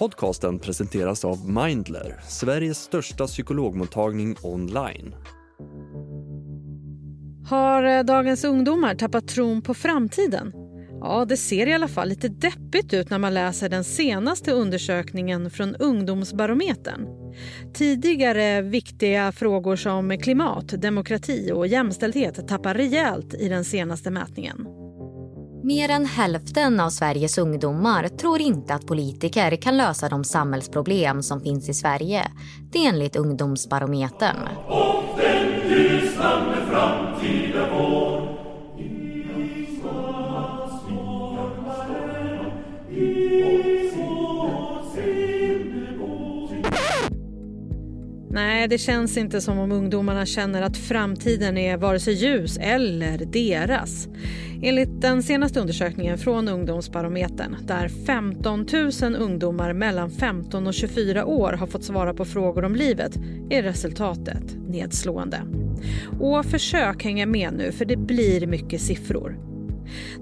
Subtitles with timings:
[0.00, 5.14] Podcasten presenteras av Mindler, Sveriges största psykologmottagning online.
[7.48, 10.52] Har eh, dagens ungdomar tappat tron på framtiden?
[11.00, 15.50] Ja, det ser i alla fall lite deppigt ut när man läser den senaste undersökningen
[15.50, 17.06] från Ungdomsbarometern.
[17.74, 24.79] Tidigare viktiga frågor som klimat, demokrati och jämställdhet tappar rejält i den senaste mätningen.
[25.70, 31.40] Mer än hälften av Sveriges ungdomar tror inte att politiker kan lösa de samhällsproblem som
[31.40, 32.30] finns i Sverige.
[32.72, 34.36] Det är enligt Ungdomsbarometern.
[34.66, 37.99] Och den ljusnande framtiden vår
[48.32, 53.18] Nej, det känns inte som om ungdomarna känner att framtiden är vare sig ljus eller
[53.18, 54.08] deras.
[54.62, 58.66] Enligt den senaste undersökningen från Ungdomsbarometern där 15
[59.02, 63.16] 000 ungdomar mellan 15 och 24 år har fått svara på frågor om livet
[63.50, 65.42] är resultatet nedslående.
[66.20, 69.38] Och försök hänga med nu för det blir mycket siffror.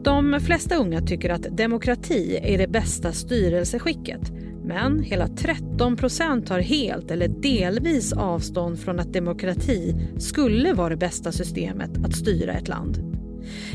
[0.05, 4.33] De flesta unga tycker att demokrati är det bästa styrelseskicket
[4.69, 10.97] men hela 13 procent tar helt eller delvis avstånd från att demokrati skulle vara det
[10.97, 13.19] bästa systemet att styra ett land.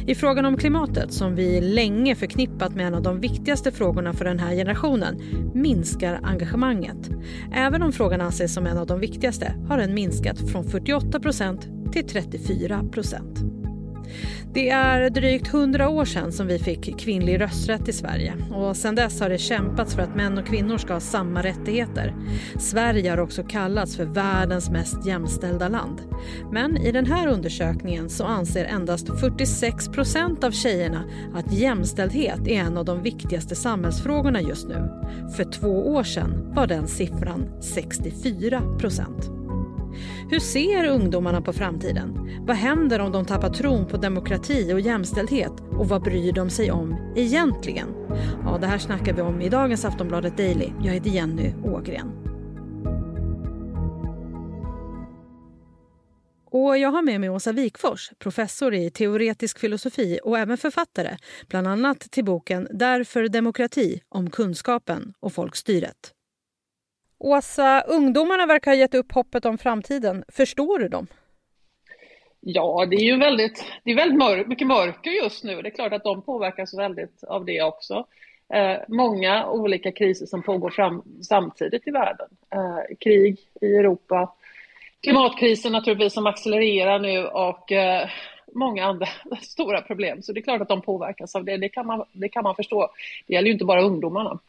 [0.07, 4.25] I frågan om klimatet, som vi länge förknippat med en av de viktigaste frågorna för
[4.25, 5.21] den här generationen,
[5.53, 7.09] minskar engagemanget.
[7.53, 11.67] Även om frågan anses som en av de viktigaste har den minskat från 48 procent
[11.93, 13.62] till 34 procent.
[14.53, 18.95] Det är drygt hundra år sedan som vi fick kvinnlig rösträtt i Sverige och sedan
[18.95, 22.15] dess har det kämpats för att män och kvinnor ska ha samma rättigheter.
[22.59, 26.01] Sverige har också kallats för världens mest jämställda land.
[26.51, 32.59] Men i den här undersökningen så anser endast 46 procent av tjejerna att jämställdhet är
[32.59, 34.89] en av de viktigaste samhällsfrågorna just nu.
[35.35, 39.32] För två år sedan var den siffran 64 procent.
[40.29, 42.29] Hur ser ungdomarna på framtiden?
[42.47, 45.53] Vad händer om de tappar tron på demokrati och jämställdhet?
[45.77, 47.87] Och vad bryr de sig om egentligen?
[48.43, 50.69] Ja, det här snackar vi om i dagens Aftonbladet Daily.
[50.83, 52.11] Jag heter Jenny Ågren.
[56.53, 61.17] Och jag har med mig Åsa Wikfors, professor i teoretisk filosofi och även författare,
[61.47, 66.13] bland annat till boken Därför demokrati om kunskapen och folkstyret.
[67.23, 70.23] Åsa, ungdomarna verkar ha gett upp hoppet om framtiden.
[70.27, 71.07] Förstår du dem?
[72.39, 75.61] Ja, det är ju väldigt, det är väldigt mör mycket mörker just nu.
[75.61, 78.05] Det är klart att de påverkas väldigt av det också.
[78.53, 82.27] Eh, många olika kriser som pågår fram, samtidigt i världen.
[82.53, 84.33] Eh, krig i Europa,
[85.01, 88.09] klimatkrisen naturligtvis som accelererar nu och eh,
[88.53, 89.07] många andra
[89.41, 90.21] stora problem.
[90.21, 91.57] Så det är klart att de påverkas av det.
[91.57, 92.89] Det kan man, det kan man förstå.
[93.27, 94.39] Det gäller ju inte bara ungdomarna.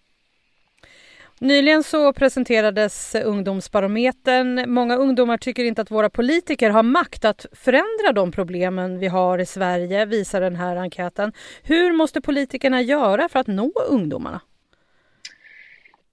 [1.40, 4.72] Nyligen så presenterades Ungdomsbarometern.
[4.72, 9.38] Många ungdomar tycker inte att våra politiker har makt att förändra de problemen vi har
[9.38, 11.32] i Sverige, visar den här enkäten.
[11.62, 14.40] Hur måste politikerna göra för att nå ungdomarna?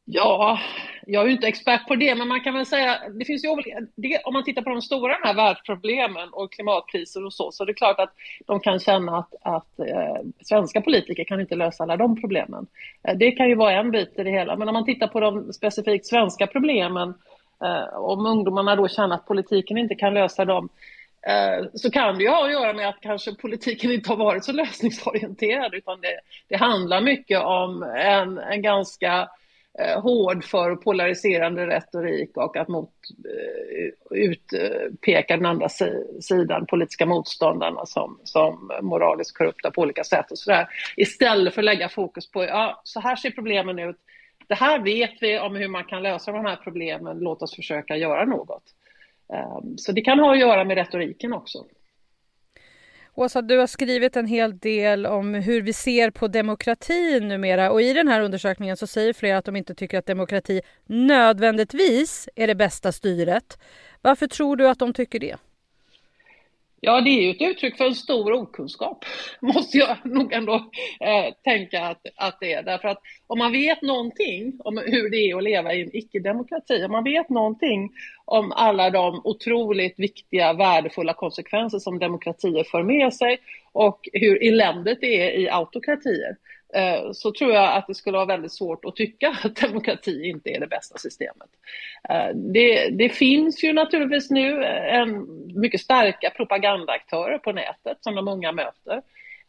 [0.05, 0.59] Ja,
[1.05, 3.49] jag är ju inte expert på det, men man kan väl säga, det finns ju
[3.95, 7.65] det, om man tittar på de stora de här världsproblemen och klimatkriser och så, så
[7.65, 8.13] det är klart att
[8.47, 12.67] de kan känna att, att eh, svenska politiker kan inte lösa alla de problemen.
[13.07, 15.19] Eh, det kan ju vara en bit i det hela, men om man tittar på
[15.19, 17.13] de specifikt svenska problemen,
[17.63, 20.69] eh, om ungdomarna då känner att politiken inte kan lösa dem,
[21.27, 24.45] eh, så kan det ju ha att göra med att kanske politiken inte har varit
[24.45, 29.27] så lösningsorienterad, utan det, det handlar mycket om en, en ganska eh,
[29.79, 32.89] Eh, hård för polariserande retorik och att mot,
[33.25, 35.69] eh, utpeka den andra
[36.21, 40.67] sidan, politiska motståndarna som, som moraliskt korrupta på olika sätt och sådär.
[40.97, 43.95] Istället för att lägga fokus på, ja, så här ser problemen ut.
[44.47, 47.19] Det här vet vi om hur man kan lösa de här problemen.
[47.19, 48.63] Låt oss försöka göra något.
[49.33, 51.65] Eh, så det kan ha att göra med retoriken också.
[53.15, 57.81] Åsa, du har skrivit en hel del om hur vi ser på demokrati numera och
[57.81, 62.47] i den här undersökningen så säger flera att de inte tycker att demokrati nödvändigtvis är
[62.47, 63.59] det bästa styret.
[64.01, 65.37] Varför tror du att de tycker det?
[66.83, 69.05] Ja, det är ju ett uttryck för en stor okunskap,
[69.39, 70.53] måste jag nog ändå
[70.99, 72.63] eh, tänka att, att det är.
[72.63, 76.83] Därför att om man vet någonting om hur det är att leva i en icke-demokrati,
[76.85, 77.91] om man vet någonting
[78.25, 83.39] om alla de otroligt viktiga, värdefulla konsekvenser som demokratier för med sig
[83.71, 86.35] och hur eländigt det är i autokratier,
[86.73, 90.49] Eh, så tror jag att det skulle vara väldigt svårt att tycka att demokrati inte
[90.49, 91.49] är det bästa systemet.
[92.09, 95.27] Eh, det, det finns ju naturligtvis nu en
[95.61, 99.01] mycket starka propagandaaktörer på nätet som de unga möter.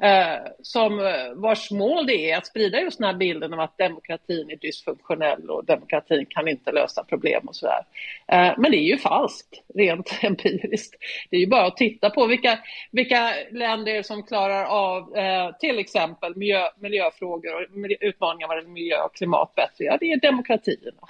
[0.03, 3.79] Eh, som eh, vars mål det är att sprida just den här bilden av att
[3.79, 7.85] demokratin är dysfunktionell och demokratin kan inte lösa problem och sådär.
[8.27, 10.95] Eh, men det är ju falskt rent empiriskt.
[11.31, 12.59] Det är ju bara att titta på vilka,
[12.91, 15.13] vilka länder som klarar av
[15.61, 17.61] till exempel miljö, miljöfrågor och
[18.01, 19.85] utmaningar vad miljö och klimat bättre.
[19.85, 21.01] Ja, det är demokratierna.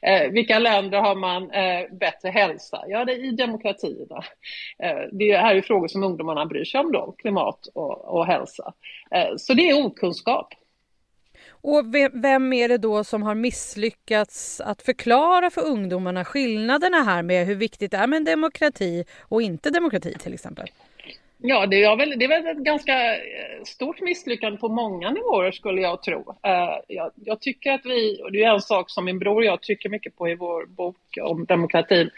[0.30, 1.48] Vilka länder har man
[1.98, 2.84] bättre hälsa?
[2.88, 4.24] Ja, det är i demokratierna.
[5.12, 8.72] det här är ju frågor som ungdomarna bryr sig om då, klimat och, och hälsa.
[9.36, 10.54] så det är okunskap.
[11.66, 17.46] Och vem är det då som har misslyckats att förklara för ungdomarna skillnaderna här med
[17.46, 20.68] hur viktigt det är med demokrati och inte demokrati till exempel?
[21.38, 25.52] Ja, det är, väl, det är väl ett ganska eh, stort misslyckande på många nivåer
[25.52, 26.18] skulle jag tro.
[26.18, 29.44] Uh, jag, jag, tycker att vi, och det är en sak som min bror och
[29.44, 32.10] jag trycker mycket på i vår bok om demokratin,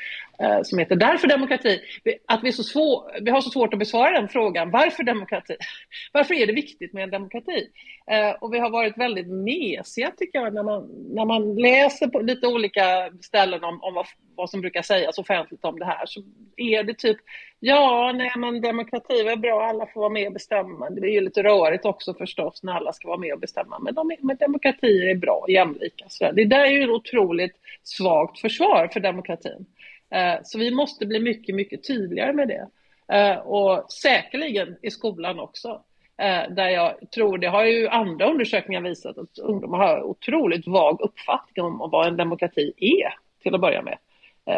[0.42, 1.80] Eh, som heter Därför demokrati,
[2.26, 4.70] att vi, är så svår, vi har så svårt att besvara den frågan.
[4.70, 5.56] Varför demokrati?
[6.12, 7.68] Varför är det viktigt med en demokrati?
[8.10, 12.20] Eh, och vi har varit väldigt mesiga tycker jag när man, när man läser på
[12.20, 14.06] lite olika ställen om, om vad,
[14.36, 16.22] vad som brukar sägas offentligt om det här så
[16.56, 17.18] är det typ
[17.60, 20.90] Ja, nej men demokrati är bra, alla får vara med och bestämma.
[20.90, 23.78] Det är ju lite rörigt också förstås när alla ska vara med och bestämma.
[23.78, 26.04] Men, de, men demokratier är bra, och jämlika.
[26.08, 29.66] Så det där är ju ett otroligt svagt försvar för demokratin.
[30.10, 32.68] Eh, så vi måste bli mycket, mycket tydligare med det.
[33.16, 35.82] Eh, och säkerligen i skolan också.
[36.18, 41.00] Eh, där jag tror, det har ju andra undersökningar visat, att ungdomar har otroligt vag
[41.00, 43.98] uppfattning om vad en demokrati är till att börja med.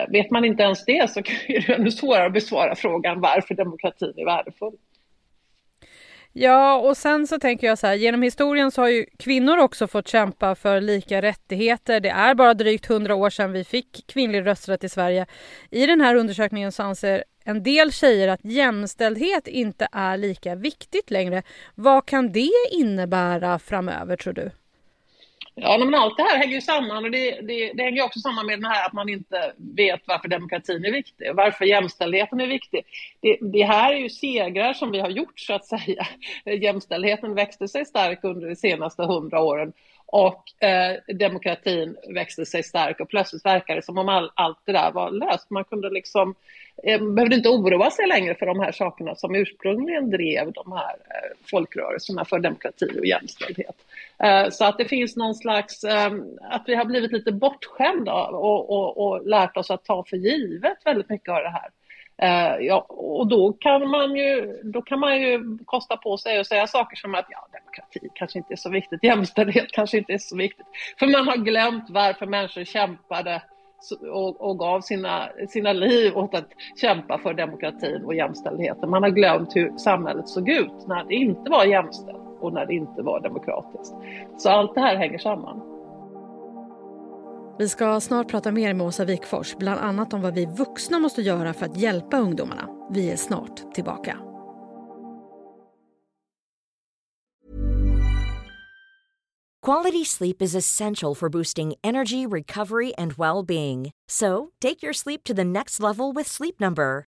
[0.08, 4.14] Vet man inte ens det så är det ännu svårare att besvara frågan varför demokratin
[4.16, 4.76] är värdefull.
[6.32, 9.86] Ja, och sen så tänker jag så här, genom historien så har ju kvinnor också
[9.86, 12.00] fått kämpa för lika rättigheter.
[12.00, 15.26] Det är bara drygt hundra år sedan vi fick kvinnlig rösträtt i Sverige.
[15.70, 21.10] I den här undersökningen så anser en del tjejer att jämställdhet inte är lika viktigt
[21.10, 21.42] längre.
[21.74, 24.50] Vad kan det innebära framöver tror du?
[25.54, 28.46] Ja, men allt det här hänger ju samman och det, det, det hänger också samman
[28.46, 32.80] med det här att man inte vet varför demokratin är viktig, varför jämställdheten är viktig.
[33.20, 36.06] Det, det, här är ju segrar som vi har gjort så att säga.
[36.44, 39.72] Jämställdheten växte sig stark under de senaste hundra åren
[40.12, 44.72] och eh, demokratin växte sig stark och plötsligt verkade det som om all, allt det
[44.72, 45.50] där var löst.
[45.50, 46.34] Man kunde liksom,
[46.82, 50.90] eh, behövde inte oroa sig längre för de här sakerna som ursprungligen drev de här
[50.90, 53.76] eh, folkrörelserna för demokrati och jämställdhet.
[54.18, 58.70] Eh, så att det finns någon slags, ehm, att vi har blivit lite bortskämda och,
[58.70, 61.68] och, och lärt oss att ta för givet väldigt mycket av det här.
[62.22, 66.46] Uh, ja, och då kan, man ju, då kan man ju kosta på sig att
[66.46, 70.18] säga saker som att ja, demokrati kanske inte är så viktigt, jämställdhet kanske inte är
[70.18, 70.66] så viktigt.
[70.98, 73.42] För man har glömt varför människor kämpade
[74.12, 76.48] och, och gav sina, sina liv åt att
[76.80, 78.90] kämpa för demokratin och jämställdheten.
[78.90, 82.74] Man har glömt hur samhället såg ut när det inte var jämställt och när det
[82.74, 83.94] inte var demokratiskt.
[84.36, 85.79] Så allt det här hänger samman.
[87.60, 91.22] Vi ska snart prata mer med Åsa Wikfors, bland annat om vad vi vuxna måste
[91.22, 92.68] göra för att hjälpa ungdomarna.
[92.90, 94.18] Vi är snart tillbaka.
[99.66, 103.90] Quality sleep is essential for boosting energy, recovery and well-being.
[104.10, 107.09] So, take your sleep to the next level with Sleep Number.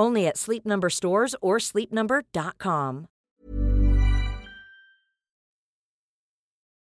[0.00, 3.06] Only at Sleep Number stores or sleepnumber.com.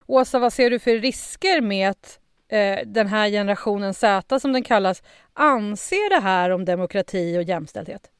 [0.07, 4.63] Åsa, vad ser du för risker med att eh, den här generationen Z, som den
[4.63, 8.11] kallas, anser det här om demokrati och jämställdhet?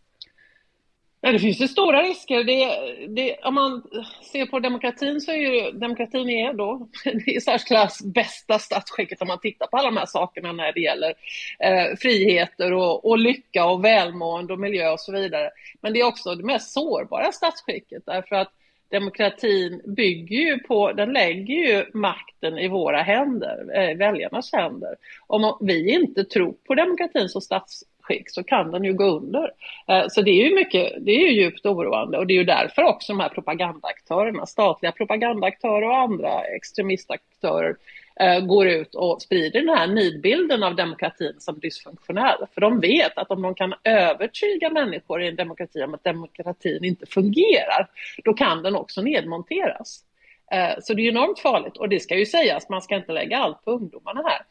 [1.26, 2.44] Nej, det finns ju stora risker.
[2.44, 2.68] Det,
[3.08, 3.84] det, om man
[4.32, 6.88] ser på demokratin så är ju demokratin är då
[7.26, 11.14] det särklass bästa statsskicket om man tittar på alla de här sakerna när det gäller
[11.60, 15.50] eh, friheter och, och, lycka och välmående och miljö och så vidare.
[15.82, 18.52] Men det är också det mest sårbara statsskicket därför att
[18.90, 24.96] demokratin bygger ju på, den lägger ju makten i våra händer, eh, väljarnas händer.
[25.28, 29.52] Om vi inte tror på demokratin som stats skick så kan den ju gå under.
[29.88, 32.44] Eh, så det är ju mycket, det är ju djupt oroande och det är ju
[32.44, 37.76] därför också de här propagandaaktörerna, statliga propagandaaktörer och andra extremistaktörer
[38.20, 42.46] eh, går ut och sprider den här nidbilden av demokratin som dysfunktionell.
[42.54, 46.86] För de vet att om de kan övertyga människor i en demokrati om att demokratin
[46.86, 47.88] inte fungerar,
[48.24, 50.04] då kan den också nedmonteras.
[50.52, 53.38] Eh, så det är enormt farligt och det ska ju sägas, man ska inte lägga
[53.38, 54.42] allt på ungdomarna här.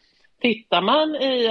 [0.44, 1.46] Tittar man i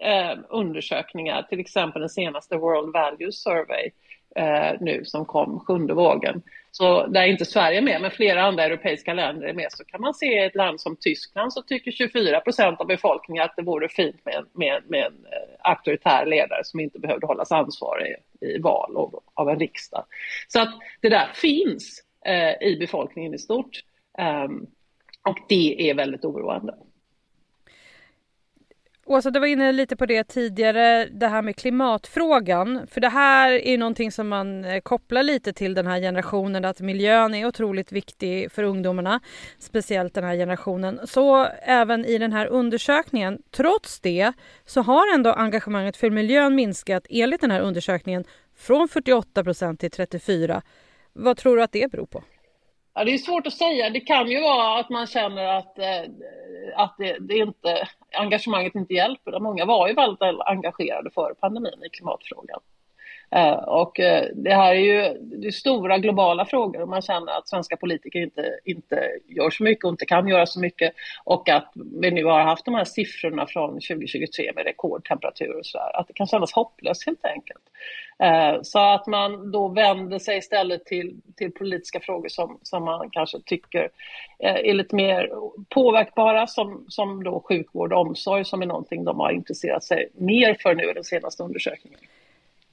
[0.00, 3.90] eh, undersökningar, till exempel den senaste World Values Survey
[4.36, 8.64] eh, nu som kom, sjunde vågen, så där är inte Sverige med, men flera andra
[8.64, 11.90] europeiska länder är med, så kan man se i ett land som Tyskland så tycker
[11.90, 16.64] 24 procent av befolkningen att det vore fint med, med, med en eh, auktoritär ledare
[16.64, 20.04] som inte behövde hållas ansvarig i, val av, av en riksdag.
[20.48, 23.80] Så att det där finns eh, i befolkningen i stort.
[24.18, 24.66] Ehm,
[25.28, 26.74] och det är väldigt oroande.
[29.06, 32.86] Åsa, du var inne lite på det tidigare, det här med klimatfrågan.
[32.90, 36.80] För det här är någonting som man eh, kopplar lite till den här generationen, att
[36.80, 39.20] miljön är otroligt viktig för ungdomarna,
[39.58, 41.00] speciellt den här generationen.
[41.04, 44.32] Så även i den här undersökningen, trots det,
[44.64, 48.24] så har ändå engagemanget för miljön minskat enligt den här undersökningen
[48.56, 50.62] från 48 procent till 34.
[51.12, 52.22] Vad tror du att det beror på?
[52.94, 53.90] Ja, det är svårt att säga.
[53.90, 56.02] Det kan ju vara att man känner att, eh,
[56.76, 59.40] att det, det, inte, engagemanget inte hjälper.
[59.40, 62.60] Många var ju väldigt engagerade före pandemin i klimatfrågan.
[63.30, 67.38] Eh, och eh, det här är ju det är stora globala frågor och man känner
[67.38, 70.92] att svenska politiker inte, inte gör så mycket och inte kan göra så mycket.
[71.24, 75.78] Och att vi nu har haft de här siffrorna från 2023 med rekordtemperaturer och så
[75.78, 76.00] där.
[76.00, 77.62] Att det kan kännas hopplöst helt enkelt.
[78.18, 83.10] Eh, så att man då vänder sig istället till, till politiska frågor som, som man
[83.10, 83.88] kanske tycker
[84.38, 85.30] är lite mer
[85.68, 90.56] påverkbara som, som då sjukvård och omsorg som är någonting de har intresserat sig mer
[90.62, 92.00] för nu i den senaste undersökningen.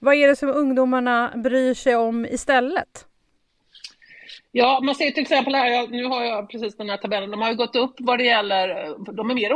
[0.03, 3.05] Vad är det som ungdomarna bryr sig om istället?
[4.51, 7.49] Ja, man ser till exempel här, nu har jag precis den här tabellen, de har
[7.49, 9.53] ju gått upp vad det gäller, de är mer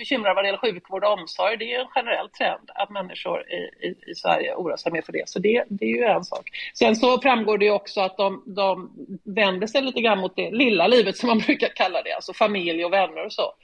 [0.00, 1.56] bekymrade vad det gäller sjukvård och omsorg.
[1.56, 5.12] Det är en generell trend att människor i, i, i Sverige oroar sig mer för
[5.12, 5.28] det.
[5.28, 6.50] Så det, det, är ju en sak.
[6.74, 8.90] Sen så framgår det ju också att de, de
[9.24, 12.84] vänder sig lite grann mot det lilla livet som man brukar kalla det, alltså familj
[12.84, 13.54] och vänner och så.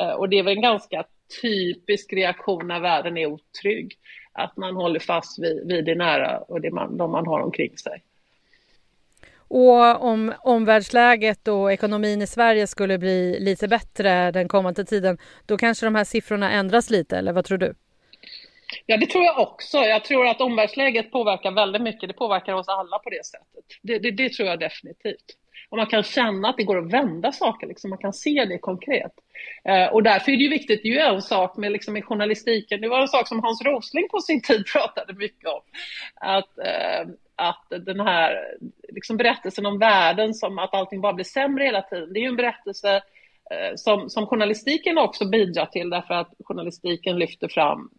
[0.00, 1.04] Eh, och det är väl en ganska
[1.42, 3.98] typisk reaktion när världen är otrygg
[4.32, 7.78] att man håller fast vid, vid det nära och det man, de man har omkring
[7.78, 8.02] sig.
[9.54, 15.56] Och om omvärldsläget och ekonomin i Sverige skulle bli lite bättre den kommande tiden, då
[15.56, 17.74] kanske de här siffrorna ändras lite, eller vad tror du?
[18.86, 19.78] Ja, det tror jag också.
[19.78, 22.08] Jag tror att omvärldsläget påverkar väldigt mycket.
[22.08, 23.64] Det påverkar oss alla på det sättet.
[23.82, 25.36] Det, det, det tror jag definitivt.
[25.68, 27.90] Och man kan känna att det går att vända saker, liksom.
[27.90, 29.12] man kan se det konkret.
[29.64, 32.04] Eh, och därför är det ju viktigt, det är ju en sak med, liksom, med
[32.04, 35.60] journalistiken, det var en sak som Hans Rosling på sin tid pratade mycket om.
[36.14, 38.54] Att, eh, att den här
[38.88, 42.28] liksom berättelsen om världen som att allting bara blir sämre hela tiden, det är ju
[42.28, 42.96] en berättelse
[43.50, 47.90] eh, som, som journalistiken också bidrar till därför att journalistiken lyfter fram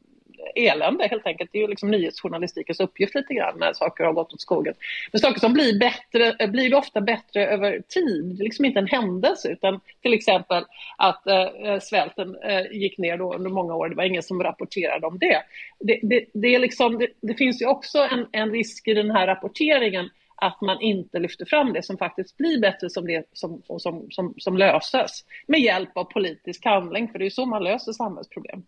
[0.55, 1.49] elände helt enkelt.
[1.53, 4.73] Det är ju liksom nyhetsjournalistikens uppgift lite grann när saker har gått åt skogen.
[5.11, 8.25] Men saker som blir bättre eh, blir ofta bättre över tid.
[8.25, 10.63] Det är liksom inte en händelse utan till exempel
[10.97, 13.89] att eh, eh, svälten eh, gick ner då under många år.
[13.89, 15.41] Det var ingen som rapporterade om det.
[15.79, 19.11] Det, det, det är liksom, det, det, finns ju också en, en risk i den
[19.11, 23.61] här rapporteringen att man inte lyfter fram det som faktiskt blir bättre som det som,
[23.65, 27.91] som, som, som löses med hjälp av politisk handling, för det är så man löser
[27.91, 28.63] samhällsproblem.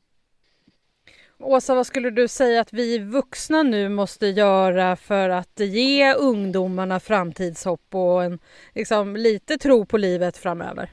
[1.40, 7.00] Åsa, vad skulle du säga att vi vuxna nu måste göra för att ge ungdomarna
[7.00, 8.40] framtidshopp och en,
[8.76, 10.90] liksom, lite tro på livet framöver?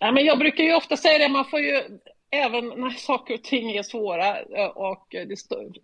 [0.00, 1.82] Men jag brukar ju ofta säga det, man får ju
[2.30, 5.36] även när saker och ting är svåra eh, och det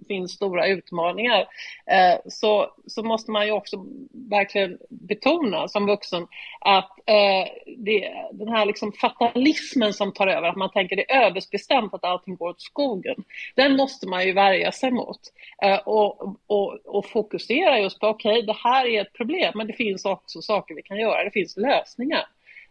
[0.08, 1.40] finns stora utmaningar
[1.86, 6.26] eh, så, så måste man ju också verkligen betona som vuxen
[6.60, 11.26] att eh, det, den här liksom fatalismen som tar över, att man tänker det är
[11.26, 13.24] ödesbestämt att allting går åt skogen,
[13.54, 15.20] den måste man ju värja sig mot
[15.62, 19.66] eh, och, och, och fokusera just på okej, okay, det här är ett problem, men
[19.66, 22.26] det finns också saker vi kan göra, det finns lösningar.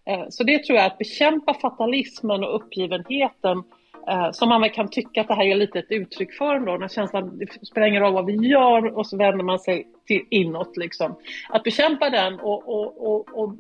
[0.06, 3.64] Eh, så det tror jag, att bekämpa fatalismen och uppgivenheten
[4.08, 6.88] eh, som man kan tycka att det här är lite ett uttryck för ändå, när
[6.88, 10.78] känslan, det spelar ingen roll vad vi gör och så vänder man sig till inåt
[10.78, 11.16] liksom.
[11.50, 13.56] Att bekämpa den och, och, och, och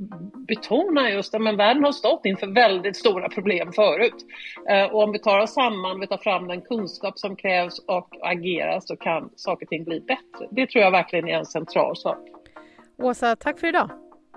[0.48, 4.26] betona just att men världen har stått inför väldigt stora problem förut.
[4.70, 8.10] Eh, och om vi tar oss samman, vi tar fram den kunskap som krävs och
[8.22, 10.48] agerar så kan saker och ting bli bättre.
[10.52, 12.20] Det tror jag verkligen är en central sak.
[12.98, 13.90] Åsa, tack för idag.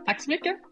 [0.07, 0.68] Tack så mycket.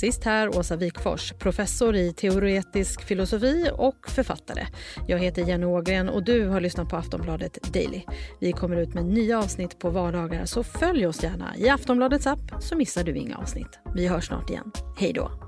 [0.00, 4.66] Sist här Åsa Wikfors, professor i teoretisk filosofi och författare.
[5.06, 8.02] Jag heter Jenny Ågren och du har lyssnat på Aftonbladet Daily.
[8.40, 12.40] Vi kommer ut med nya avsnitt på vardagar så följ oss gärna i Aftonbladets app
[12.60, 13.78] så missar du inga avsnitt.
[13.94, 14.72] Vi hörs snart igen.
[14.98, 15.47] Hej då!